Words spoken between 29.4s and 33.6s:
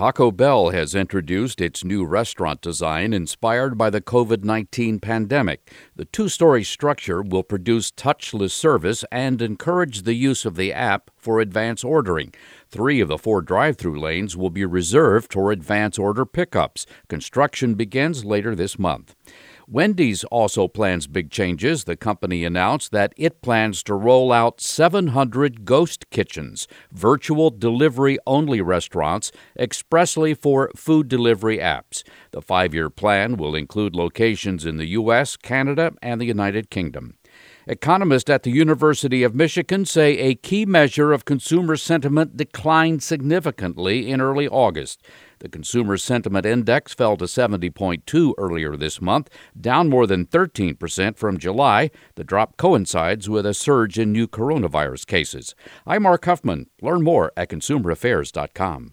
expressly for food delivery apps. The five year plan will